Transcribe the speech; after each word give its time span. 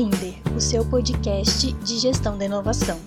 Linder, 0.00 0.32
o 0.56 0.60
seu 0.62 0.82
podcast 0.88 1.74
de 1.74 1.98
gestão 1.98 2.38
da 2.38 2.46
inovação. 2.46 2.98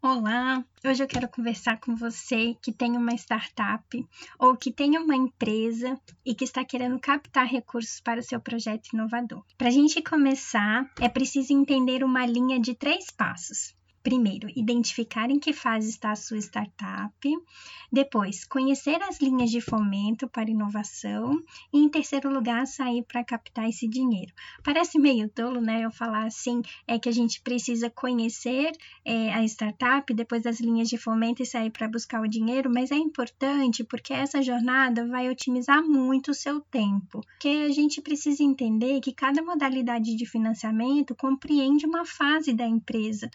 Olá, 0.00 0.64
hoje 0.86 1.02
eu 1.02 1.08
quero 1.08 1.28
conversar 1.28 1.80
com 1.80 1.96
você 1.96 2.54
que 2.62 2.70
tem 2.70 2.96
uma 2.96 3.12
startup 3.14 4.06
ou 4.38 4.56
que 4.56 4.70
tem 4.70 4.96
uma 4.96 5.16
empresa 5.16 6.00
e 6.24 6.32
que 6.32 6.44
está 6.44 6.64
querendo 6.64 6.96
captar 7.00 7.48
recursos 7.48 7.98
para 7.98 8.20
o 8.20 8.22
seu 8.22 8.38
projeto 8.40 8.90
inovador. 8.94 9.44
Para 9.56 9.66
a 9.66 9.72
gente 9.72 10.00
começar, 10.00 10.88
é 11.00 11.08
preciso 11.08 11.52
entender 11.52 12.04
uma 12.04 12.24
linha 12.24 12.60
de 12.60 12.72
três 12.72 13.10
passos. 13.10 13.74
Primeiro, 14.08 14.48
identificar 14.56 15.30
em 15.30 15.38
que 15.38 15.52
fase 15.52 15.90
está 15.90 16.12
a 16.12 16.16
sua 16.16 16.38
startup. 16.38 17.12
Depois, 17.92 18.42
conhecer 18.42 19.02
as 19.02 19.20
linhas 19.20 19.50
de 19.50 19.60
fomento 19.60 20.26
para 20.26 20.50
inovação. 20.50 21.38
E, 21.70 21.78
em 21.78 21.90
terceiro 21.90 22.32
lugar, 22.32 22.66
sair 22.66 23.02
para 23.02 23.22
captar 23.22 23.68
esse 23.68 23.86
dinheiro. 23.86 24.32
Parece 24.64 24.98
meio 24.98 25.28
tolo, 25.28 25.60
né? 25.60 25.84
Eu 25.84 25.90
falar 25.90 26.24
assim, 26.24 26.62
é 26.86 26.98
que 26.98 27.10
a 27.10 27.12
gente 27.12 27.42
precisa 27.42 27.90
conhecer 27.90 28.72
é, 29.04 29.30
a 29.34 29.44
startup, 29.44 30.14
depois 30.14 30.46
as 30.46 30.58
linhas 30.58 30.88
de 30.88 30.96
fomento 30.96 31.42
e 31.42 31.46
sair 31.46 31.70
para 31.70 31.86
buscar 31.86 32.22
o 32.22 32.26
dinheiro, 32.26 32.70
mas 32.72 32.90
é 32.90 32.96
importante 32.96 33.84
porque 33.84 34.14
essa 34.14 34.40
jornada 34.40 35.06
vai 35.06 35.28
otimizar 35.28 35.82
muito 35.82 36.30
o 36.30 36.34
seu 36.34 36.62
tempo. 36.62 37.20
Porque 37.20 37.66
a 37.66 37.72
gente 37.74 38.00
precisa 38.00 38.42
entender 38.42 39.02
que 39.02 39.12
cada 39.12 39.42
modalidade 39.42 40.16
de 40.16 40.24
financiamento 40.24 41.14
compreende 41.14 41.84
uma 41.84 42.06
fase 42.06 42.54
da 42.54 42.66
empresa. 42.66 43.28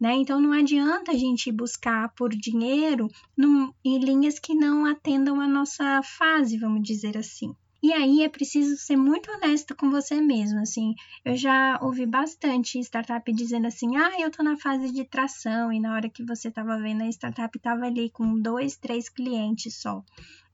Né? 0.00 0.14
Então 0.14 0.40
não 0.40 0.52
adianta 0.52 1.10
a 1.12 1.16
gente 1.16 1.50
buscar 1.50 2.08
por 2.14 2.30
dinheiro 2.30 3.08
num, 3.36 3.72
em 3.84 3.98
linhas 3.98 4.38
que 4.38 4.54
não 4.54 4.86
atendam 4.86 5.40
a 5.40 5.48
nossa 5.48 6.00
fase, 6.02 6.56
vamos 6.56 6.82
dizer 6.82 7.18
assim. 7.18 7.52
E 7.80 7.92
aí 7.92 8.22
é 8.24 8.28
preciso 8.28 8.76
ser 8.76 8.96
muito 8.96 9.30
honesto 9.30 9.74
com 9.76 9.88
você 9.88 10.20
mesmo, 10.20 10.58
assim. 10.58 10.94
Eu 11.24 11.36
já 11.36 11.78
ouvi 11.80 12.06
bastante 12.06 12.80
startup 12.80 13.32
dizendo 13.32 13.68
assim: 13.68 13.96
"Ah, 13.96 14.20
eu 14.20 14.32
tô 14.32 14.42
na 14.42 14.56
fase 14.56 14.92
de 14.92 15.04
tração" 15.04 15.72
e 15.72 15.78
na 15.78 15.94
hora 15.94 16.08
que 16.08 16.24
você 16.24 16.50
tava 16.50 16.76
vendo 16.80 17.02
a 17.02 17.08
startup 17.08 17.56
tava 17.60 17.86
ali 17.86 18.10
com 18.10 18.36
dois, 18.40 18.76
três 18.76 19.08
clientes 19.08 19.80
só. 19.80 20.02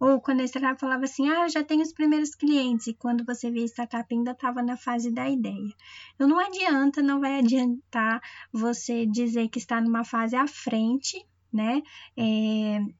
Ou 0.06 0.20
quando 0.20 0.40
a 0.42 0.44
startup 0.44 0.78
falava 0.78 1.04
assim: 1.04 1.30
"Ah, 1.30 1.44
eu 1.44 1.48
já 1.48 1.64
tenho 1.64 1.82
os 1.82 1.92
primeiros 1.92 2.34
clientes" 2.34 2.86
e 2.88 2.92
quando 2.92 3.24
você 3.24 3.50
vê 3.50 3.60
a 3.62 3.64
startup 3.64 4.14
ainda 4.14 4.32
estava 4.32 4.62
na 4.62 4.76
fase 4.76 5.10
da 5.10 5.30
ideia. 5.30 5.72
Então 6.14 6.28
não 6.28 6.38
adianta, 6.38 7.02
não 7.02 7.20
vai 7.20 7.38
adiantar 7.38 8.20
você 8.52 9.06
dizer 9.06 9.48
que 9.48 9.58
está 9.58 9.80
numa 9.80 10.04
fase 10.04 10.36
à 10.36 10.46
frente 10.46 11.16
né, 11.50 11.82
é, 12.16 12.22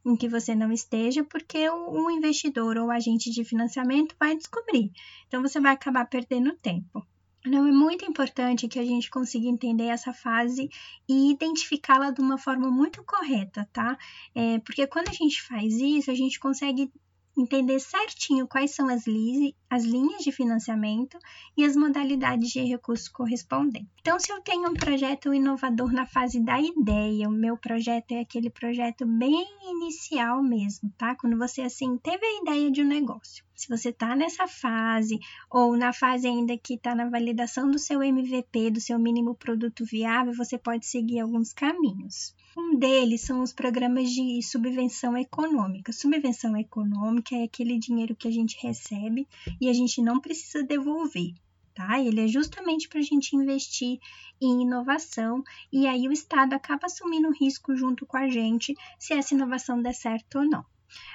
em 0.06 0.16
que 0.16 0.28
você 0.28 0.54
não 0.54 0.70
esteja, 0.72 1.24
porque 1.24 1.68
o, 1.68 2.04
o 2.04 2.10
investidor 2.10 2.78
ou 2.78 2.90
agente 2.90 3.30
de 3.30 3.44
financiamento 3.44 4.14
vai 4.18 4.36
descobrir. 4.36 4.92
Então, 5.26 5.42
você 5.42 5.58
vai 5.60 5.72
acabar 5.72 6.06
perdendo 6.06 6.54
tempo. 6.54 7.04
Então, 7.46 7.66
é 7.66 7.72
muito 7.72 8.06
importante 8.06 8.68
que 8.68 8.78
a 8.78 8.84
gente 8.84 9.10
consiga 9.10 9.46
entender 9.46 9.84
essa 9.84 10.14
fase 10.14 10.68
e 11.06 11.30
identificá-la 11.30 12.10
de 12.10 12.20
uma 12.22 12.38
forma 12.38 12.70
muito 12.70 13.04
correta, 13.04 13.68
tá? 13.70 13.98
É, 14.34 14.58
porque 14.60 14.86
quando 14.86 15.08
a 15.08 15.12
gente 15.12 15.42
faz 15.42 15.74
isso, 15.74 16.10
a 16.10 16.14
gente 16.14 16.40
consegue 16.40 16.90
entender 17.36 17.80
certinho 17.80 18.46
quais 18.46 18.74
são 18.74 18.88
as, 18.88 19.06
li 19.06 19.54
as 19.68 19.84
linhas 19.84 20.22
de 20.22 20.30
financiamento 20.30 21.18
e 21.56 21.64
as 21.64 21.76
modalidades 21.76 22.50
de 22.50 22.60
recurso 22.62 23.12
correspondentes. 23.12 23.90
Então, 24.00 24.18
se 24.20 24.32
eu 24.32 24.40
tenho 24.40 24.70
um 24.70 24.74
projeto 24.74 25.34
inovador 25.34 25.92
na 25.92 26.06
fase 26.06 26.40
da 26.40 26.60
ideia, 26.60 27.28
o 27.28 27.32
meu 27.32 27.56
projeto 27.56 28.12
é 28.12 28.20
aquele 28.20 28.50
projeto 28.50 29.04
bem 29.04 29.46
inicial 29.62 30.42
mesmo, 30.42 30.92
tá? 30.96 31.16
Quando 31.16 31.36
você, 31.36 31.62
assim, 31.62 31.98
teve 31.98 32.24
a 32.24 32.40
ideia 32.42 32.70
de 32.70 32.82
um 32.82 32.86
negócio. 32.86 33.44
Se 33.54 33.68
você 33.68 33.90
está 33.90 34.16
nessa 34.16 34.48
fase, 34.48 35.20
ou 35.48 35.76
na 35.76 35.92
fase 35.92 36.26
ainda 36.26 36.58
que 36.58 36.74
está 36.74 36.92
na 36.92 37.08
validação 37.08 37.70
do 37.70 37.78
seu 37.78 38.02
MVP, 38.02 38.72
do 38.72 38.80
seu 38.80 38.98
mínimo 38.98 39.34
produto 39.36 39.84
viável, 39.84 40.34
você 40.34 40.58
pode 40.58 40.86
seguir 40.86 41.20
alguns 41.20 41.52
caminhos. 41.52 42.34
Um 42.56 42.76
deles 42.76 43.20
são 43.20 43.42
os 43.42 43.52
programas 43.52 44.10
de 44.10 44.42
subvenção 44.42 45.16
econômica. 45.16 45.92
Subvenção 45.92 46.56
econômica 46.56 47.36
é 47.36 47.44
aquele 47.44 47.78
dinheiro 47.78 48.16
que 48.16 48.26
a 48.26 48.30
gente 48.30 48.56
recebe 48.60 49.28
e 49.60 49.68
a 49.68 49.72
gente 49.72 50.02
não 50.02 50.20
precisa 50.20 50.64
devolver. 50.64 51.34
Tá? 51.74 52.00
Ele 52.00 52.20
é 52.20 52.28
justamente 52.28 52.88
para 52.88 53.00
a 53.00 53.02
gente 53.02 53.34
investir 53.34 53.98
em 54.40 54.62
inovação 54.62 55.42
e 55.72 55.86
aí 55.86 56.08
o 56.08 56.12
Estado 56.12 56.54
acaba 56.54 56.86
assumindo 56.86 57.28
o 57.28 57.32
risco 57.32 57.74
junto 57.74 58.04
com 58.04 58.16
a 58.16 58.28
gente 58.28 58.74
se 58.98 59.12
essa 59.12 59.34
inovação 59.34 59.80
der 59.80 59.94
certo 59.94 60.38
ou 60.38 60.44
não. 60.44 60.64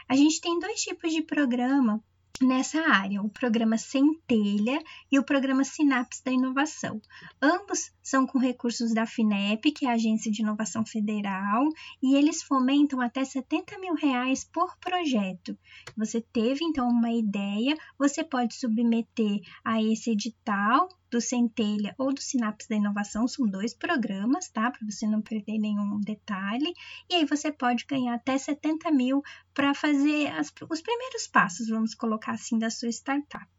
A 0.08 0.16
gente 0.16 0.42
tem 0.42 0.60
dois 0.60 0.82
tipos 0.82 1.14
de 1.14 1.22
programa 1.22 2.04
nessa 2.42 2.82
área, 2.82 3.22
o 3.22 3.30
programa 3.30 3.78
Centelha 3.78 4.82
e 5.12 5.20
o 5.20 5.24
programa 5.24 5.64
Sinapse 5.64 6.24
da 6.24 6.32
Inovação. 6.32 7.02
Ambos 7.42 7.92
são 8.02 8.26
com 8.26 8.40
recursos 8.40 8.94
da 8.94 9.06
FINEP, 9.06 9.72
que 9.72 9.86
é 9.86 9.90
a 9.90 9.94
Agência 9.94 10.32
de 10.32 10.42
Inovação 10.42 10.86
Federal, 10.86 11.68
e 12.02 12.16
eles 12.16 12.42
fomentam 12.42 13.02
até 13.02 13.24
70 13.24 13.78
mil 13.80 13.94
reais 13.96 14.44
por 14.44 14.78
projeto. 14.78 15.58
Você 15.98 16.22
teve 16.22 16.64
então 16.64 16.88
uma 16.88 17.12
ideia, 17.12 17.78
você 17.98 18.24
pode 18.24 18.56
submeter 18.56 19.42
a 19.64 19.82
esse 19.82 20.12
edital 20.12 20.90
do 21.12 21.20
Centelha 21.20 21.96
ou 21.98 22.14
do 22.14 22.22
Sinapse 22.22 22.70
da 22.70 22.76
Inovação, 22.76 23.28
são 23.28 23.48
dois 23.48 23.74
programas, 23.74 24.50
tá? 24.50 24.72
Para 24.72 24.86
você 24.90 25.08
não 25.08 25.22
perder 25.22 25.58
nenhum 25.58 26.00
detalhe. 26.00 26.74
E 27.10 27.16
aí 27.16 27.26
você 27.26 27.52
pode 27.52 27.86
ganhar 27.86 28.16
até 28.16 28.38
70 28.38 28.92
mil 28.92 29.22
para 29.54 29.74
fazer 29.74 30.28
as, 30.28 30.52
os 30.70 30.82
primeiros 30.82 31.28
passos, 31.28 31.68
vamos 31.68 31.96
colocar 31.96 32.34
assim, 32.34 32.58
da 32.58 32.70
sua 32.70 32.90
startup. 32.90 33.50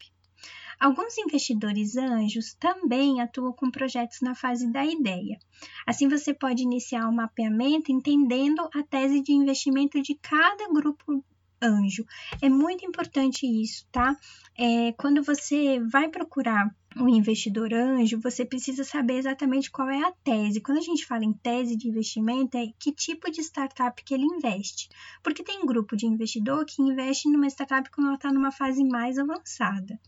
Alguns 0.81 1.19
investidores 1.19 1.94
anjos 1.99 2.55
também 2.55 3.21
atuam 3.21 3.53
com 3.53 3.71
projetos 3.71 4.22
na 4.22 4.34
fase 4.34 4.66
da 4.72 4.83
ideia. 4.83 5.39
Assim, 5.87 6.09
você 6.09 6.33
pode 6.33 6.62
iniciar 6.62 7.05
o 7.06 7.10
um 7.10 7.16
mapeamento 7.16 7.93
entendendo 7.93 8.66
a 8.75 8.83
tese 8.83 9.21
de 9.21 9.33
investimento 9.33 10.00
de 10.00 10.15
cada 10.15 10.72
grupo 10.72 11.22
anjo. 11.62 12.06
É 12.41 12.49
muito 12.49 12.87
importante 12.87 13.47
isso, 13.47 13.87
tá? 13.93 14.16
É, 14.56 14.93
quando 14.93 15.22
você 15.22 15.78
vai 15.81 16.09
procurar 16.09 16.75
um 16.97 17.09
investidor 17.09 17.73
anjo, 17.73 18.21
você 18.21 18.45
precisa 18.45 18.83
saber 18.83 19.19
exatamente 19.19 19.71
qual 19.71 19.89
é 19.89 20.03
a 20.03 20.12
tese. 20.25 20.61
Quando 20.61 20.78
a 20.78 20.83
gente 20.83 21.06
fala 21.06 21.25
em 21.25 21.33
tese 21.33 21.77
de 21.77 21.89
investimento, 21.89 22.56
é 22.56 22.67
que 22.78 22.93
tipo 22.93 23.31
de 23.31 23.41
startup 23.41 24.03
que 24.03 24.12
ele 24.12 24.25
investe. 24.25 24.89
Porque 25.23 25.45
tem 25.45 25.61
um 25.61 25.67
grupo 25.67 25.97
de 25.97 26.06
investidor 26.06 26.65
que 26.67 26.83
investe 26.83 27.28
numa 27.28 27.47
startup 27.47 27.89
quando 27.91 28.09
ela 28.09 28.17
está 28.17 28.33
numa 28.33 28.51
fase 28.51 28.83
mais 28.83 29.19
avançada. 29.19 30.01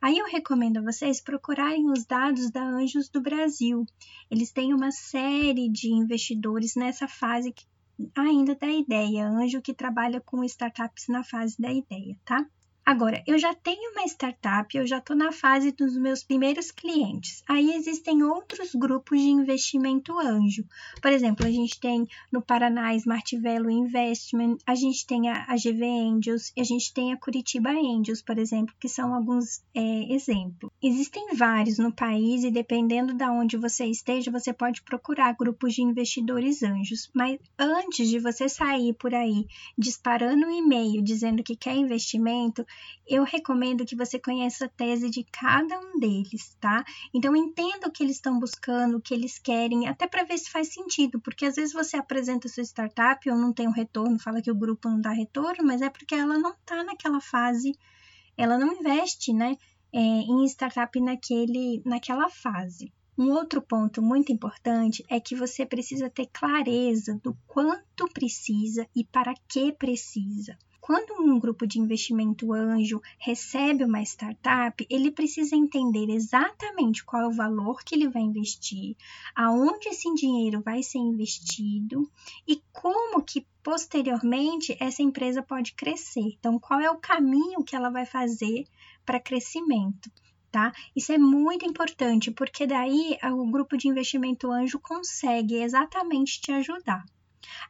Aí 0.00 0.18
eu 0.18 0.26
recomendo 0.26 0.78
a 0.78 0.82
vocês 0.82 1.20
procurarem 1.20 1.90
os 1.90 2.04
dados 2.04 2.50
da 2.50 2.62
Anjos 2.62 3.08
do 3.08 3.20
Brasil. 3.20 3.86
Eles 4.30 4.52
têm 4.52 4.74
uma 4.74 4.90
série 4.90 5.70
de 5.70 5.88
investidores 5.88 6.74
nessa 6.74 7.08
fase 7.08 7.54
ainda 8.14 8.54
da 8.54 8.68
ideia, 8.68 9.26
anjo 9.26 9.62
que 9.62 9.72
trabalha 9.72 10.20
com 10.20 10.44
startups 10.44 11.08
na 11.08 11.24
fase 11.24 11.56
da 11.58 11.72
ideia, 11.72 12.14
tá? 12.26 12.46
Agora, 12.86 13.20
eu 13.26 13.36
já 13.36 13.52
tenho 13.52 13.90
uma 13.90 14.04
startup, 14.04 14.76
eu 14.76 14.86
já 14.86 14.98
estou 14.98 15.16
na 15.16 15.32
fase 15.32 15.72
dos 15.72 15.96
meus 15.96 16.22
primeiros 16.22 16.70
clientes. 16.70 17.42
Aí 17.48 17.74
existem 17.74 18.22
outros 18.22 18.76
grupos 18.76 19.20
de 19.20 19.26
investimento 19.26 20.16
anjo. 20.16 20.64
Por 21.02 21.10
exemplo, 21.10 21.44
a 21.44 21.50
gente 21.50 21.80
tem 21.80 22.06
no 22.30 22.40
Paraná 22.40 22.94
Smart 22.94 23.36
Value 23.38 23.72
Investment, 23.72 24.58
a 24.64 24.76
gente 24.76 25.04
tem 25.04 25.28
a, 25.28 25.46
a 25.48 25.56
GV 25.56 25.84
Angels, 25.84 26.52
a 26.56 26.62
gente 26.62 26.94
tem 26.94 27.12
a 27.12 27.16
Curitiba 27.16 27.70
Angels, 27.70 28.22
por 28.22 28.38
exemplo, 28.38 28.72
que 28.78 28.88
são 28.88 29.12
alguns 29.12 29.64
é, 29.74 30.14
exemplos. 30.14 30.70
Existem 30.80 31.34
vários 31.34 31.78
no 31.78 31.92
país 31.92 32.44
e 32.44 32.52
dependendo 32.52 33.14
de 33.14 33.24
onde 33.24 33.56
você 33.56 33.86
esteja, 33.86 34.30
você 34.30 34.52
pode 34.52 34.82
procurar 34.82 35.34
grupos 35.34 35.74
de 35.74 35.82
investidores 35.82 36.62
anjos. 36.62 37.10
Mas 37.12 37.40
antes 37.58 38.08
de 38.08 38.20
você 38.20 38.48
sair 38.48 38.94
por 38.94 39.12
aí 39.12 39.44
disparando 39.76 40.46
um 40.46 40.56
e-mail 40.56 41.02
dizendo 41.02 41.42
que 41.42 41.56
quer 41.56 41.74
investimento, 41.74 42.64
eu 43.06 43.24
recomendo 43.24 43.84
que 43.84 43.96
você 43.96 44.18
conheça 44.18 44.66
a 44.66 44.68
tese 44.68 45.08
de 45.08 45.24
cada 45.24 45.78
um 45.78 45.98
deles, 45.98 46.56
tá? 46.60 46.84
Então 47.14 47.36
entenda 47.36 47.86
o 47.86 47.90
que 47.90 48.02
eles 48.02 48.16
estão 48.16 48.38
buscando, 48.38 48.96
o 48.96 49.00
que 49.00 49.14
eles 49.14 49.38
querem, 49.38 49.86
até 49.88 50.06
para 50.06 50.24
ver 50.24 50.38
se 50.38 50.50
faz 50.50 50.72
sentido, 50.72 51.20
porque 51.20 51.46
às 51.46 51.56
vezes 51.56 51.72
você 51.72 51.96
apresenta 51.96 52.48
sua 52.48 52.64
startup 52.64 53.30
ou 53.30 53.36
não 53.36 53.52
tem 53.52 53.68
um 53.68 53.72
retorno, 53.72 54.18
fala 54.18 54.42
que 54.42 54.50
o 54.50 54.56
grupo 54.56 54.88
não 54.88 55.00
dá 55.00 55.10
retorno, 55.10 55.64
mas 55.64 55.82
é 55.82 55.90
porque 55.90 56.14
ela 56.14 56.38
não 56.38 56.50
está 56.50 56.82
naquela 56.84 57.20
fase, 57.20 57.72
ela 58.36 58.58
não 58.58 58.72
investe, 58.72 59.32
né, 59.32 59.56
é, 59.92 59.98
em 59.98 60.44
startup 60.44 60.98
naquele, 61.00 61.82
naquela 61.84 62.28
fase. 62.28 62.92
Um 63.18 63.30
outro 63.30 63.62
ponto 63.62 64.02
muito 64.02 64.30
importante 64.30 65.02
é 65.08 65.18
que 65.18 65.34
você 65.34 65.64
precisa 65.64 66.10
ter 66.10 66.26
clareza 66.26 67.18
do 67.24 67.34
quanto 67.46 68.06
precisa 68.12 68.86
e 68.94 69.04
para 69.04 69.32
que 69.48 69.72
precisa. 69.72 70.58
Quando 70.86 71.20
um 71.20 71.40
grupo 71.40 71.66
de 71.66 71.80
investimento 71.80 72.52
anjo 72.52 73.02
recebe 73.18 73.82
uma 73.82 74.00
startup, 74.02 74.86
ele 74.88 75.10
precisa 75.10 75.56
entender 75.56 76.08
exatamente 76.08 77.04
qual 77.04 77.22
é 77.22 77.26
o 77.26 77.32
valor 77.32 77.82
que 77.82 77.96
ele 77.96 78.08
vai 78.08 78.22
investir, 78.22 78.96
aonde 79.34 79.88
esse 79.88 80.14
dinheiro 80.14 80.60
vai 80.60 80.84
ser 80.84 80.98
investido 80.98 82.08
e 82.46 82.62
como 82.72 83.20
que 83.20 83.44
posteriormente 83.64 84.76
essa 84.78 85.02
empresa 85.02 85.42
pode 85.42 85.74
crescer. 85.74 86.36
Então, 86.38 86.56
qual 86.56 86.78
é 86.78 86.88
o 86.88 86.98
caminho 86.98 87.64
que 87.64 87.74
ela 87.74 87.90
vai 87.90 88.06
fazer 88.06 88.64
para 89.04 89.18
crescimento? 89.18 90.08
Tá? 90.52 90.72
Isso 90.94 91.10
é 91.10 91.18
muito 91.18 91.66
importante, 91.66 92.30
porque 92.30 92.64
daí 92.64 93.18
o 93.24 93.50
grupo 93.50 93.76
de 93.76 93.88
investimento 93.88 94.52
anjo 94.52 94.78
consegue 94.78 95.56
exatamente 95.56 96.40
te 96.40 96.52
ajudar. 96.52 97.04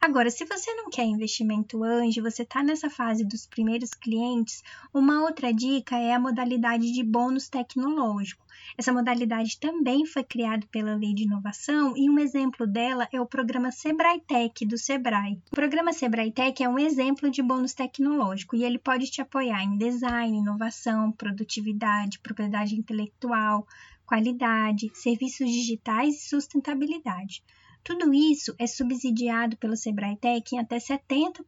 Agora, 0.01 0.29
se 0.29 0.45
você 0.45 0.73
não 0.75 0.89
quer 0.89 1.05
investimento 1.05 1.83
anjo, 1.83 2.21
você 2.21 2.43
está 2.43 2.63
nessa 2.63 2.89
fase 2.89 3.25
dos 3.25 3.45
primeiros 3.45 3.91
clientes, 3.91 4.63
uma 4.93 5.23
outra 5.23 5.53
dica 5.53 5.97
é 5.97 6.13
a 6.13 6.19
modalidade 6.19 6.91
de 6.91 7.03
bônus 7.03 7.49
tecnológico. 7.49 8.45
Essa 8.77 8.91
modalidade 8.91 9.59
também 9.59 10.05
foi 10.05 10.23
criada 10.23 10.65
pela 10.71 10.95
Lei 10.95 11.13
de 11.13 11.23
Inovação 11.23 11.95
e 11.95 12.09
um 12.09 12.19
exemplo 12.19 12.67
dela 12.67 13.07
é 13.11 13.21
o 13.21 13.25
programa 13.25 13.71
Sebrae 13.71 14.19
Tech 14.21 14.65
do 14.65 14.77
Sebrae. 14.77 15.39
O 15.51 15.55
programa 15.55 15.93
Sebrae 15.93 16.31
Tech 16.31 16.61
é 16.61 16.67
um 16.67 16.79
exemplo 16.79 17.29
de 17.29 17.41
bônus 17.41 17.73
tecnológico 17.73 18.55
e 18.55 18.63
ele 18.63 18.77
pode 18.77 19.09
te 19.09 19.21
apoiar 19.21 19.63
em 19.63 19.77
design, 19.77 20.37
inovação, 20.37 21.11
produtividade, 21.11 22.19
propriedade 22.19 22.75
intelectual, 22.75 23.67
qualidade, 24.05 24.89
serviços 24.93 25.49
digitais 25.49 26.15
e 26.15 26.29
sustentabilidade. 26.29 27.43
Tudo 27.87 28.13
isso 28.13 28.53
é 28.59 28.67
subsidiado 28.67 29.55
pelo 29.55 29.77
Sebrae 29.77 30.17
Tech 30.17 30.53
em 30.53 30.59
até 30.59 30.75
70%, 30.75 31.39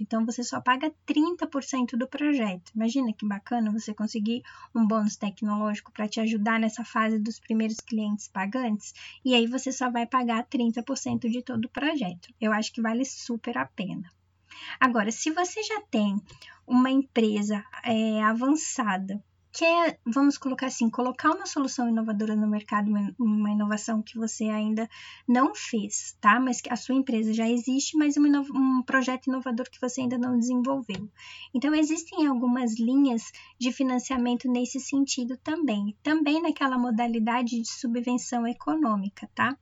então 0.00 0.24
você 0.24 0.44
só 0.44 0.60
paga 0.60 0.94
30% 1.04 1.96
do 1.96 2.06
projeto. 2.06 2.70
Imagina 2.76 3.12
que 3.12 3.26
bacana 3.26 3.72
você 3.72 3.92
conseguir 3.92 4.44
um 4.72 4.86
bônus 4.86 5.16
tecnológico 5.16 5.90
para 5.90 6.06
te 6.06 6.20
ajudar 6.20 6.60
nessa 6.60 6.84
fase 6.84 7.18
dos 7.18 7.40
primeiros 7.40 7.78
clientes 7.80 8.28
pagantes, 8.28 8.94
e 9.24 9.34
aí 9.34 9.48
você 9.48 9.72
só 9.72 9.90
vai 9.90 10.06
pagar 10.06 10.46
30% 10.46 11.28
de 11.28 11.42
todo 11.42 11.64
o 11.64 11.68
projeto. 11.68 12.32
Eu 12.40 12.52
acho 12.52 12.72
que 12.72 12.80
vale 12.80 13.04
super 13.04 13.58
a 13.58 13.66
pena. 13.66 14.08
Agora, 14.78 15.10
se 15.10 15.32
você 15.32 15.60
já 15.64 15.80
tem 15.90 16.22
uma 16.68 16.88
empresa 16.88 17.64
é, 17.82 18.22
avançada 18.22 19.20
quer, 19.52 19.98
vamos 20.06 20.38
colocar 20.38 20.66
assim, 20.66 20.88
colocar 20.88 21.30
uma 21.30 21.46
solução 21.46 21.88
inovadora 21.88 22.36
no 22.36 22.48
mercado, 22.48 22.90
uma 23.18 23.50
inovação 23.50 24.02
que 24.02 24.16
você 24.16 24.44
ainda 24.44 24.88
não 25.26 25.54
fez, 25.54 26.16
tá? 26.20 26.38
Mas 26.38 26.60
que 26.60 26.72
a 26.72 26.76
sua 26.76 26.94
empresa 26.94 27.32
já 27.32 27.48
existe, 27.48 27.96
mas 27.96 28.16
um 28.16 28.82
projeto 28.82 29.26
inovador 29.26 29.68
que 29.70 29.80
você 29.80 30.02
ainda 30.02 30.18
não 30.18 30.38
desenvolveu. 30.38 31.08
Então, 31.52 31.74
existem 31.74 32.26
algumas 32.26 32.78
linhas 32.78 33.32
de 33.58 33.72
financiamento 33.72 34.48
nesse 34.50 34.78
sentido 34.78 35.36
também, 35.36 35.96
também 36.02 36.40
naquela 36.40 36.78
modalidade 36.78 37.60
de 37.60 37.68
subvenção 37.68 38.46
econômica, 38.46 39.28
tá? 39.34 39.56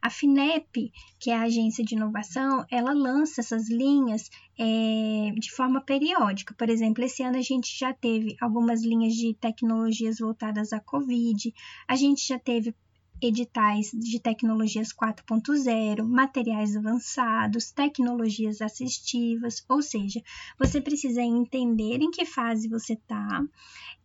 A 0.00 0.10
FINEP, 0.10 0.92
que 1.18 1.30
é 1.30 1.36
a 1.36 1.42
agência 1.42 1.84
de 1.84 1.94
inovação, 1.94 2.64
ela 2.70 2.92
lança 2.92 3.40
essas 3.40 3.68
linhas 3.68 4.30
é, 4.58 5.32
de 5.38 5.50
forma 5.50 5.80
periódica. 5.80 6.54
Por 6.54 6.68
exemplo, 6.68 7.04
esse 7.04 7.22
ano 7.22 7.38
a 7.38 7.42
gente 7.42 7.78
já 7.78 7.92
teve 7.92 8.36
algumas 8.40 8.82
linhas 8.82 9.14
de 9.14 9.34
tecnologias 9.34 10.18
voltadas 10.18 10.72
à 10.72 10.80
Covid, 10.80 11.54
a 11.88 11.96
gente 11.96 12.26
já 12.26 12.38
teve 12.38 12.74
editais 13.22 13.90
de 13.92 14.20
tecnologias 14.20 14.92
4.0, 14.92 16.02
materiais 16.02 16.76
avançados, 16.76 17.70
tecnologias 17.70 18.60
assistivas, 18.60 19.64
ou 19.68 19.80
seja, 19.80 20.22
você 20.58 20.80
precisa 20.80 21.22
entender 21.22 22.02
em 22.02 22.10
que 22.10 22.26
fase 22.26 22.68
você 22.68 22.94
está, 22.94 23.42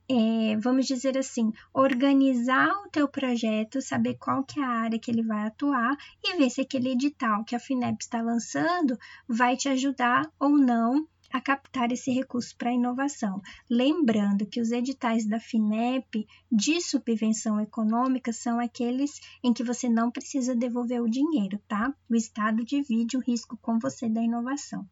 é, 0.09 0.57
vamos 0.57 0.87
dizer 0.87 1.17
assim, 1.17 1.53
organizar 1.71 2.69
o 2.83 2.89
teu 2.89 3.07
projeto, 3.07 3.79
saber 3.79 4.15
qual 4.15 4.43
que 4.43 4.59
é 4.59 4.63
a 4.63 4.69
área 4.69 4.97
que 4.97 5.11
ele 5.11 5.21
vai 5.21 5.45
atuar 5.45 5.95
e 6.23 6.35
ver 6.35 6.49
se 6.49 6.61
aquele 6.61 6.89
edital 6.89 7.43
que 7.43 7.55
a 7.55 7.59
FINEP 7.59 8.01
está 8.01 8.19
lançando 8.21 8.97
vai 9.27 9.55
te 9.55 9.69
ajudar 9.69 10.27
ou 10.39 10.57
não 10.57 11.07
a 11.31 11.39
captar 11.39 11.91
esse 11.91 12.11
recurso 12.11 12.55
para 12.57 12.73
inovação. 12.73 13.39
Lembrando 13.69 14.47
que 14.47 14.59
os 14.59 14.71
editais 14.71 15.27
da 15.27 15.39
FINEP 15.39 16.27
de 16.51 16.81
subvenção 16.81 17.61
econômica 17.61 18.33
são 18.33 18.59
aqueles 18.59 19.21
em 19.43 19.53
que 19.53 19.63
você 19.63 19.87
não 19.87 20.09
precisa 20.09 20.55
devolver 20.55 21.03
o 21.03 21.09
dinheiro, 21.09 21.61
tá? 21.67 21.93
O 22.09 22.15
Estado 22.15 22.65
divide 22.65 23.15
o 23.15 23.21
risco 23.21 23.55
com 23.61 23.77
você 23.77 24.09
da 24.09 24.23
inovação. 24.23 24.87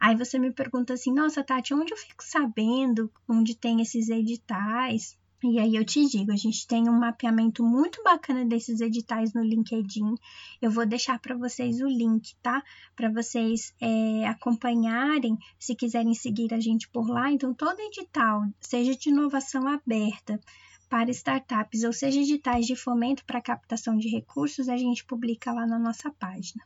Aí 0.00 0.16
você 0.16 0.38
me 0.38 0.52
pergunta 0.52 0.94
assim: 0.94 1.12
nossa, 1.12 1.42
Tati, 1.42 1.74
onde 1.74 1.92
eu 1.92 1.96
fico 1.96 2.22
sabendo 2.22 3.10
onde 3.28 3.56
tem 3.56 3.80
esses 3.80 4.08
editais? 4.08 5.16
E 5.42 5.60
aí 5.60 5.76
eu 5.76 5.84
te 5.84 6.04
digo, 6.04 6.32
a 6.32 6.36
gente 6.36 6.66
tem 6.66 6.88
um 6.88 6.98
mapeamento 6.98 7.62
muito 7.62 8.02
bacana 8.02 8.44
desses 8.44 8.80
editais 8.80 9.32
no 9.32 9.42
LinkedIn. 9.42 10.16
Eu 10.60 10.68
vou 10.68 10.84
deixar 10.84 11.16
para 11.20 11.36
vocês 11.36 11.80
o 11.80 11.86
link, 11.86 12.34
tá? 12.42 12.60
Para 12.96 13.08
vocês 13.08 13.72
é, 13.80 14.26
acompanharem, 14.26 15.38
se 15.56 15.76
quiserem 15.76 16.12
seguir 16.12 16.52
a 16.52 16.58
gente 16.58 16.88
por 16.88 17.08
lá. 17.08 17.30
Então, 17.30 17.54
todo 17.54 17.78
edital, 17.78 18.42
seja 18.60 18.96
de 18.96 19.10
inovação 19.10 19.68
aberta 19.68 20.40
para 20.88 21.10
startups, 21.10 21.84
ou 21.84 21.92
seja, 21.92 22.20
editais 22.20 22.66
de 22.66 22.74
fomento 22.74 23.24
para 23.24 23.40
captação 23.40 23.96
de 23.96 24.08
recursos, 24.08 24.68
a 24.68 24.76
gente 24.76 25.04
publica 25.04 25.52
lá 25.52 25.64
na 25.66 25.78
nossa 25.78 26.10
página. 26.10 26.64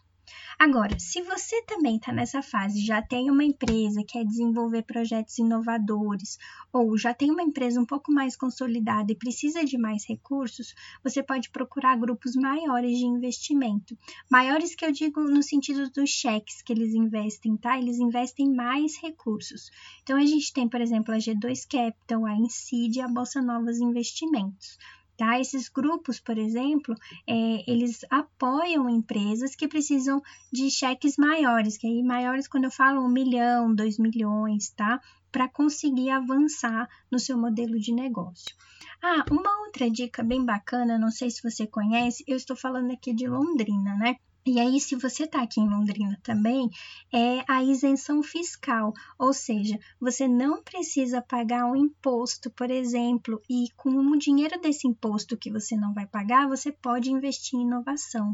Agora, 0.59 0.97
se 0.99 1.21
você 1.23 1.61
também 1.63 1.97
está 1.97 2.13
nessa 2.13 2.41
fase, 2.41 2.85
já 2.85 3.03
tem 3.03 3.31
uma 3.31 3.43
empresa, 3.43 4.05
quer 4.07 4.25
desenvolver 4.25 4.83
projetos 4.83 5.37
inovadores, 5.39 6.39
ou 6.73 6.97
já 6.97 7.13
tem 7.13 7.31
uma 7.31 7.43
empresa 7.43 7.81
um 7.81 7.85
pouco 7.85 8.13
mais 8.13 8.37
consolidada 8.37 9.11
e 9.11 9.17
precisa 9.17 9.65
de 9.65 9.77
mais 9.77 10.07
recursos, 10.07 10.75
você 11.03 11.23
pode 11.23 11.51
procurar 11.51 11.99
grupos 11.99 12.37
maiores 12.37 12.99
de 12.99 13.05
investimento. 13.05 13.99
Maiores 14.31 14.75
que 14.75 14.85
eu 14.85 14.93
digo 14.93 15.21
no 15.21 15.43
sentido 15.43 15.91
dos 15.91 16.11
cheques 16.11 16.63
que 16.63 16.73
eles 16.73 16.95
investem, 16.95 17.57
tá? 17.57 17.77
Eles 17.77 17.99
investem 17.99 18.49
mais 18.55 18.97
recursos. 18.99 19.71
Então, 20.03 20.17
a 20.17 20.25
gente 20.25 20.53
tem, 20.53 20.69
por 20.69 20.81
exemplo, 20.81 21.13
a 21.13 21.19
G2 21.19 21.67
Capital, 21.69 22.25
a 22.25 22.35
Incide 22.35 22.99
e 22.99 23.03
a 23.03 23.09
Bolsa 23.09 23.43
Novos 23.43 23.79
Investimentos. 23.79 24.79
Tá? 25.23 25.39
Esses 25.39 25.69
grupos, 25.69 26.19
por 26.19 26.37
exemplo, 26.37 26.97
é, 27.29 27.71
eles 27.71 28.01
apoiam 28.11 28.91
empresas 28.91 29.55
que 29.55 29.69
precisam 29.69 30.21
de 30.53 30.69
cheques 30.69 31.17
maiores, 31.17 31.79
que 31.79 31.87
aí 31.87 32.03
maiores 32.03 32.49
quando 32.49 32.65
eu 32.65 32.73
falo 32.73 33.01
um 33.01 33.09
milhão, 33.09 33.73
dois 33.73 34.01
milhões, 34.01 34.71
tá? 34.71 35.01
Para 35.31 35.47
conseguir 35.47 36.11
avançar 36.11 36.89
no 37.09 37.21
seu 37.21 37.39
modelo 37.39 37.79
de 37.79 37.95
negócio. 37.95 38.53
Ah, 39.01 39.25
uma 39.31 39.65
outra 39.65 39.89
dica 39.89 40.25
bem 40.25 40.45
bacana, 40.45 40.99
não 40.99 41.13
sei 41.13 41.31
se 41.31 41.41
você 41.41 41.69
conhece, 41.69 42.25
eu 42.27 42.37
estou 42.37 42.57
falando 42.57 42.91
aqui 42.91 43.15
de 43.15 43.29
Londrina, 43.29 43.95
né? 43.95 44.17
E 44.45 44.59
aí, 44.59 44.81
se 44.81 44.97
você 44.97 45.23
está 45.23 45.41
aqui 45.41 45.61
em 45.61 45.69
Londrina 45.69 46.19
também, 46.21 46.69
é 47.15 47.45
a 47.47 47.63
isenção 47.63 48.25
fiscal, 48.25 48.93
ou 49.17 49.33
seja, 49.33 49.79
você 50.01 50.27
não 50.27 50.61
precisa 50.61 51.23
pagar 51.23 51.65
um 51.67 51.77
imposto, 51.77 52.51
por 52.51 52.69
exemplo, 52.69 53.41
e 53.49 53.69
com 53.77 53.91
o 53.91 54.19
dinheiro 54.19 54.61
desse 54.61 54.89
imposto 54.89 55.37
que 55.37 55.49
você 55.49 55.77
não 55.77 55.95
vai 55.95 56.09
pagar, 56.09 56.49
você 56.49 56.73
pode 56.73 57.13
investir 57.13 57.57
em 57.57 57.63
inovação. 57.63 58.33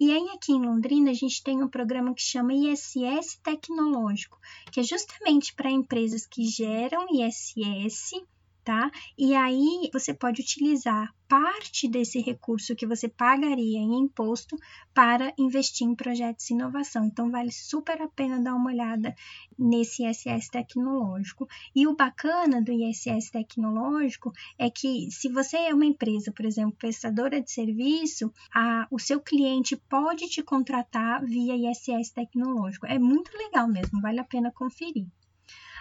E 0.00 0.10
aí, 0.10 0.30
aqui 0.30 0.52
em 0.52 0.64
Londrina, 0.64 1.10
a 1.10 1.14
gente 1.14 1.42
tem 1.42 1.62
um 1.62 1.68
programa 1.68 2.14
que 2.14 2.22
chama 2.22 2.54
ISS 2.54 3.38
Tecnológico, 3.42 4.38
que 4.72 4.80
é 4.80 4.82
justamente 4.82 5.54
para 5.54 5.70
empresas 5.70 6.26
que 6.26 6.44
geram 6.44 7.06
ISS 7.10 8.14
tá? 8.64 8.90
E 9.16 9.34
aí 9.34 9.90
você 9.92 10.12
pode 10.14 10.42
utilizar 10.42 11.14
parte 11.30 11.86
desse 11.86 12.18
recurso 12.20 12.74
que 12.74 12.84
você 12.84 13.08
pagaria 13.08 13.78
em 13.78 14.00
imposto 14.00 14.56
para 14.92 15.32
investir 15.38 15.86
em 15.86 15.94
projetos 15.94 16.46
de 16.46 16.54
inovação. 16.54 17.04
Então, 17.04 17.30
vale 17.30 17.52
super 17.52 18.02
a 18.02 18.08
pena 18.08 18.40
dar 18.40 18.56
uma 18.56 18.70
olhada 18.70 19.14
nesse 19.56 20.04
ISS 20.04 20.48
tecnológico. 20.50 21.46
E 21.72 21.86
o 21.86 21.94
bacana 21.94 22.60
do 22.60 22.72
ISS 22.72 23.30
tecnológico 23.30 24.32
é 24.58 24.68
que, 24.68 25.08
se 25.12 25.28
você 25.28 25.56
é 25.56 25.74
uma 25.74 25.86
empresa, 25.86 26.32
por 26.32 26.44
exemplo, 26.44 26.76
prestadora 26.76 27.40
de 27.40 27.52
serviço, 27.52 28.32
a, 28.52 28.88
o 28.90 28.98
seu 28.98 29.20
cliente 29.20 29.76
pode 29.76 30.28
te 30.28 30.42
contratar 30.42 31.24
via 31.24 31.54
ISS 31.54 32.10
tecnológico. 32.10 32.86
É 32.86 32.98
muito 32.98 33.30
legal 33.38 33.68
mesmo, 33.68 34.00
vale 34.00 34.18
a 34.18 34.24
pena 34.24 34.50
conferir. 34.50 35.06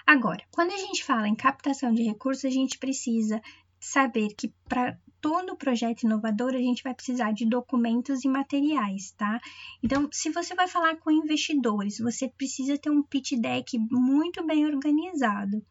Agora, 0.10 0.44
quando 0.50 0.72
a 0.72 0.78
gente 0.78 1.04
fala 1.04 1.28
em 1.28 1.36
captação 1.36 1.94
de 1.94 2.02
recursos, 2.02 2.44
a 2.44 2.50
gente 2.50 2.80
precisa 2.80 3.40
saber 3.80 4.30
que 4.36 4.52
para 4.68 4.98
todo 5.22 5.56
projeto 5.56 6.02
inovador 6.02 6.56
a 6.56 6.58
gente 6.58 6.82
vai 6.82 6.96
precisar 6.96 7.32
de 7.32 7.46
documentos 7.46 8.26
e 8.26 8.28
materiais, 8.28 9.12
tá? 9.12 9.40
Então, 9.84 10.10
se 10.12 10.32
você 10.32 10.56
vai 10.56 10.68
falar 10.68 10.96
com 10.96 11.12
investidores, 11.12 12.00
você 12.00 12.28
precisa 12.28 12.76
ter 12.76 12.90
um 12.90 13.04
pitch 13.04 13.34
deck 13.34 13.78
muito 13.78 14.44
bem 14.44 14.66
organizado 14.66 15.64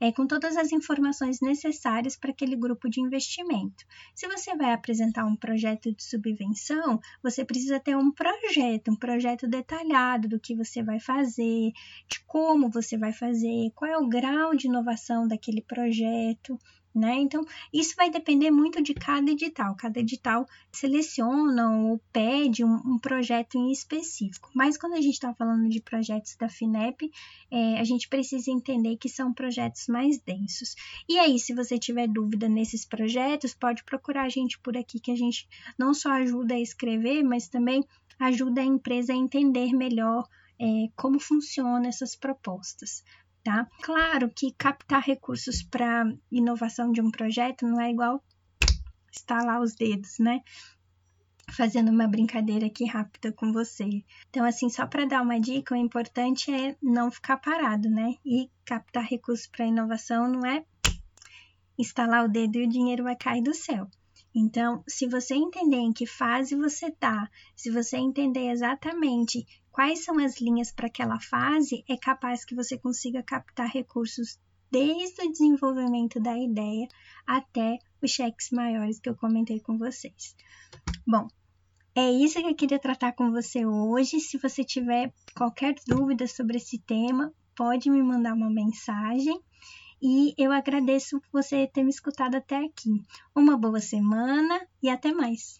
é, 0.00 0.12
com 0.12 0.26
todas 0.26 0.56
as 0.56 0.72
informações 0.72 1.40
necessárias 1.40 2.16
para 2.16 2.30
aquele 2.30 2.56
grupo 2.56 2.88
de 2.88 3.00
investimento. 3.00 3.84
Se 4.14 4.26
você 4.28 4.54
vai 4.56 4.72
apresentar 4.72 5.24
um 5.24 5.36
projeto 5.36 5.92
de 5.92 6.02
subvenção, 6.02 7.00
você 7.22 7.44
precisa 7.44 7.80
ter 7.80 7.96
um 7.96 8.10
projeto, 8.10 8.90
um 8.90 8.96
projeto 8.96 9.46
detalhado 9.46 10.28
do 10.28 10.40
que 10.40 10.54
você 10.54 10.82
vai 10.82 11.00
fazer, 11.00 11.72
de 12.08 12.20
como 12.26 12.70
você 12.70 12.96
vai 12.96 13.12
fazer, 13.12 13.70
qual 13.74 13.90
é 13.90 13.98
o 13.98 14.08
grau 14.08 14.54
de 14.54 14.66
inovação 14.66 15.26
daquele 15.26 15.62
projeto 15.62 16.58
né? 16.98 17.16
Então, 17.16 17.44
isso 17.72 17.94
vai 17.96 18.10
depender 18.10 18.50
muito 18.50 18.82
de 18.82 18.94
cada 18.94 19.30
edital. 19.30 19.76
Cada 19.76 20.00
edital 20.00 20.46
seleciona 20.72 21.70
ou 21.70 22.00
pede 22.12 22.64
um, 22.64 22.74
um 22.74 22.98
projeto 22.98 23.58
em 23.58 23.70
específico. 23.70 24.50
Mas 24.54 24.78
quando 24.78 24.94
a 24.94 25.00
gente 25.00 25.14
está 25.14 25.34
falando 25.34 25.68
de 25.68 25.80
projetos 25.80 26.34
da 26.36 26.48
FINEP, 26.48 27.10
é, 27.50 27.78
a 27.78 27.84
gente 27.84 28.08
precisa 28.08 28.50
entender 28.50 28.96
que 28.96 29.08
são 29.08 29.32
projetos 29.32 29.86
mais 29.88 30.18
densos. 30.18 30.74
E 31.08 31.18
aí, 31.18 31.38
se 31.38 31.54
você 31.54 31.78
tiver 31.78 32.08
dúvida 32.08 32.48
nesses 32.48 32.84
projetos, 32.84 33.54
pode 33.54 33.84
procurar 33.84 34.24
a 34.24 34.28
gente 34.28 34.58
por 34.58 34.76
aqui, 34.76 34.98
que 34.98 35.10
a 35.10 35.16
gente 35.16 35.46
não 35.78 35.92
só 35.92 36.10
ajuda 36.12 36.54
a 36.54 36.60
escrever, 36.60 37.22
mas 37.22 37.48
também 37.48 37.84
ajuda 38.18 38.62
a 38.62 38.64
empresa 38.64 39.12
a 39.12 39.16
entender 39.16 39.72
melhor 39.72 40.26
é, 40.58 40.88
como 40.96 41.20
funcionam 41.20 41.88
essas 41.88 42.16
propostas. 42.16 43.04
Tá? 43.46 43.64
Claro 43.80 44.28
que 44.28 44.52
captar 44.58 45.00
recursos 45.00 45.62
para 45.62 46.12
inovação 46.32 46.90
de 46.90 47.00
um 47.00 47.12
projeto 47.12 47.64
não 47.64 47.80
é 47.80 47.92
igual 47.92 48.20
estalar 49.12 49.60
os 49.60 49.76
dedos, 49.76 50.18
né? 50.18 50.40
Fazendo 51.52 51.92
uma 51.92 52.08
brincadeira 52.08 52.66
aqui 52.66 52.84
rápida 52.84 53.30
com 53.30 53.52
você. 53.52 54.02
Então, 54.28 54.44
assim, 54.44 54.68
só 54.68 54.84
para 54.84 55.04
dar 55.04 55.22
uma 55.22 55.38
dica, 55.38 55.74
o 55.74 55.78
importante 55.78 56.52
é 56.52 56.76
não 56.82 57.08
ficar 57.08 57.36
parado, 57.36 57.88
né? 57.88 58.16
E 58.26 58.50
captar 58.64 59.04
recursos 59.04 59.46
para 59.46 59.64
inovação 59.64 60.28
não 60.28 60.44
é 60.44 60.64
instalar 61.78 62.24
o 62.24 62.28
dedo 62.28 62.56
e 62.56 62.66
o 62.66 62.68
dinheiro 62.68 63.04
vai 63.04 63.14
cair 63.14 63.44
do 63.44 63.54
céu. 63.54 63.88
Então, 64.34 64.82
se 64.88 65.06
você 65.06 65.34
entender 65.34 65.76
em 65.76 65.92
que 65.92 66.04
fase 66.04 66.56
você 66.56 66.86
está, 66.86 67.30
se 67.54 67.70
você 67.70 67.96
entender 67.96 68.50
exatamente 68.50 69.46
quais 69.76 70.02
são 70.02 70.18
as 70.18 70.40
linhas 70.40 70.72
para 70.72 70.86
aquela 70.86 71.20
fase, 71.20 71.84
é 71.86 71.98
capaz 71.98 72.46
que 72.46 72.54
você 72.54 72.78
consiga 72.78 73.22
captar 73.22 73.68
recursos 73.68 74.38
desde 74.70 75.22
o 75.22 75.30
desenvolvimento 75.30 76.18
da 76.18 76.34
ideia 76.34 76.88
até 77.26 77.78
os 78.02 78.10
cheques 78.10 78.48
maiores 78.52 78.98
que 78.98 79.10
eu 79.10 79.14
comentei 79.14 79.60
com 79.60 79.76
vocês. 79.76 80.34
Bom, 81.06 81.28
é 81.94 82.10
isso 82.10 82.40
que 82.40 82.48
eu 82.48 82.54
queria 82.54 82.78
tratar 82.78 83.12
com 83.12 83.30
você 83.30 83.66
hoje. 83.66 84.18
Se 84.18 84.38
você 84.38 84.64
tiver 84.64 85.12
qualquer 85.36 85.74
dúvida 85.86 86.26
sobre 86.26 86.56
esse 86.56 86.78
tema, 86.78 87.30
pode 87.54 87.90
me 87.90 88.02
mandar 88.02 88.32
uma 88.32 88.48
mensagem 88.48 89.38
e 90.00 90.32
eu 90.38 90.52
agradeço 90.52 91.20
você 91.30 91.66
ter 91.66 91.84
me 91.84 91.90
escutado 91.90 92.36
até 92.36 92.64
aqui. 92.64 93.02
Uma 93.34 93.58
boa 93.58 93.80
semana 93.80 94.58
e 94.82 94.88
até 94.88 95.12
mais! 95.12 95.54